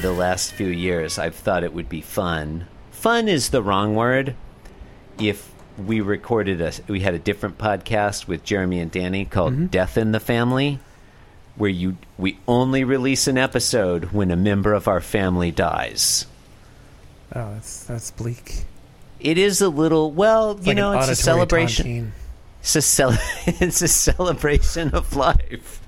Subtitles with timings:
[0.00, 2.66] the last few years, I've thought it would be fun.
[2.90, 4.34] Fun is the wrong word.
[5.18, 9.66] If we recorded a, we had a different podcast with Jeremy and Danny called Mm-hmm.
[9.66, 10.78] Death in the Family,
[11.56, 16.26] where you we only release an episode when a member of our family dies.
[17.34, 18.64] Oh, that's that's bleak.
[19.20, 21.86] It is a little well, It's you like know, it's a celebration.
[21.86, 22.10] tontine.
[22.60, 25.80] It's a cel- it's a celebration of life.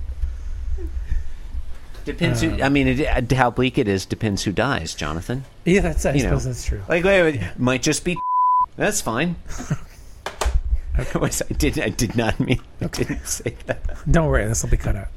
[2.05, 2.61] Depends who.
[2.63, 5.45] I mean, it, how bleak it is depends who dies, Jonathan.
[5.65, 6.05] Yeah, that's.
[6.05, 6.39] I You know.
[6.39, 6.81] that's true.
[6.89, 8.19] Like, wait, wait, might just be.
[8.77, 9.37] That's fine.
[11.15, 11.79] Was- I did.
[11.79, 12.61] I did not mean.
[12.81, 13.99] I didn't say that.
[14.11, 15.09] Don't worry, this will be cut out,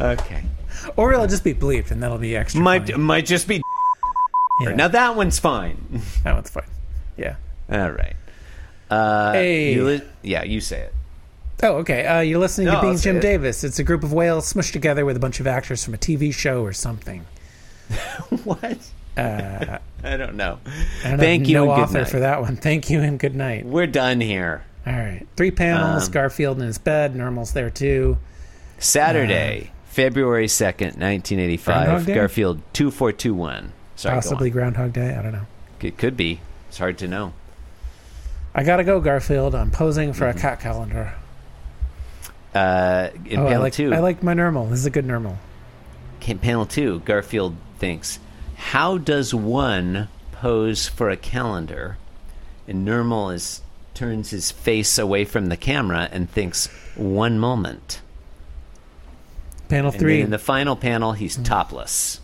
[0.00, 0.42] Okay.
[0.96, 2.60] or it'll just be bleeped, and that'll be extra.
[2.60, 2.98] Might funny.
[3.02, 3.60] might just be.
[4.60, 6.00] Yeah, Now that one's fine.
[6.24, 6.64] that one's fine.
[7.16, 7.36] Yeah.
[7.70, 8.14] All right.
[8.90, 9.74] Uh, Hey.
[9.74, 10.94] you li- yeah, you say it.
[11.62, 12.04] Oh, okay.
[12.06, 13.20] Uh, you're listening No, to Being Jim it.
[13.20, 13.64] Davis.
[13.64, 16.32] It's a group of whales smushed together with a bunch of actors from a TV
[16.32, 17.24] show or something.
[18.44, 18.78] What?
[19.16, 20.58] Uh, I don't know.
[21.04, 22.56] I don't Thank have you No and good author for that one.
[22.56, 23.64] Thank you and good night.
[23.64, 24.64] We're done here.
[24.86, 25.26] All right.
[25.36, 26.06] Three panels.
[26.06, 27.14] Um, Garfield in his bed.
[27.14, 28.18] Nermal's there too.
[28.78, 32.06] Saturday, February 2nd, 1985.
[32.06, 33.72] Garfield 2421.
[33.96, 34.50] Sorry, Possibly.
[34.50, 35.14] Groundhog Day.
[35.16, 35.46] I don't know.
[35.80, 36.40] It could be.
[36.68, 37.32] It's hard to know.
[38.54, 39.54] I gotta go, Garfield.
[39.54, 40.38] I'm posing for Mm-hmm.
[40.38, 41.14] a cat calendar.
[42.56, 44.70] Uh, in oh, I panel like, two, I like my Nermal.
[44.70, 45.36] This is a good Nermal.
[46.40, 48.18] panel two, Garfield thinks,
[48.56, 51.98] "How does one pose for a calendar?"
[52.66, 53.60] And Nermal is
[53.92, 58.00] turns his face away from the camera and thinks, "One moment."
[59.68, 60.22] Panel And three.
[60.22, 62.20] in the final panel, he's topless.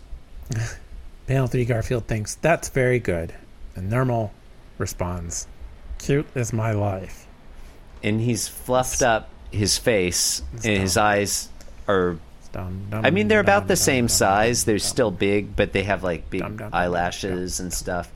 [1.27, 1.67] Panel three.
[1.67, 3.34] Garfield thinks that's very good,
[3.77, 4.30] and Nermal
[4.79, 5.46] responds,
[5.98, 7.27] "Cute is my life."
[8.02, 11.48] and he's fluffed up his face and his eyes
[11.89, 12.18] are
[12.52, 14.63] Dum, dum, I mean they're about the dum, same dum, size.
[14.64, 14.86] dum, They're dum.
[14.86, 18.12] still big, but they have like big Dum, dum, dum, eyelashes and stuff.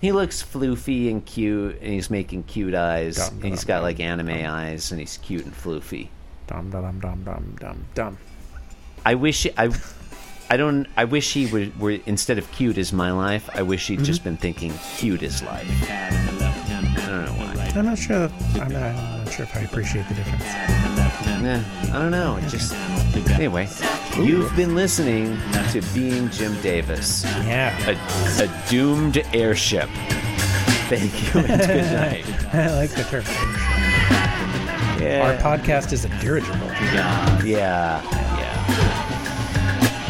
[0.00, 3.16] He looks floofy and cute and he's making cute eyes.
[3.16, 4.46] Dum, and he's dum, got dum, like anime dum.
[4.46, 6.08] eyes and he's cute and floofy.
[6.46, 8.18] Dum dum dum dum dum dum.
[9.04, 9.70] I wish I
[10.48, 13.88] I don't I wish he would were instead of cute is my life, I wish
[13.88, 14.04] he'd Mm-hmm.
[14.04, 15.68] just been thinking cute is life.
[15.90, 16.10] I
[17.08, 17.45] don't know why.
[17.76, 18.28] I'm not sure.
[18.28, 20.44] That, I'm, not, I'm not sure if I appreciate the difference.
[21.42, 21.60] Nah,
[21.96, 22.36] I don't know.
[22.36, 22.72] It just
[23.30, 23.68] anyway.
[24.18, 25.38] You've been listening
[25.72, 27.76] to Being Jim Davis, Yeah.
[27.86, 29.88] a, a doomed airship.
[30.88, 32.24] Thank you and good night.
[32.54, 33.24] I like the term.
[35.22, 36.66] Our podcast is a dirigible.
[36.66, 38.02] yeah, yeah.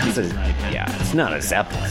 [0.09, 0.27] It's a,
[0.73, 1.91] yeah, it's not a zeppelin.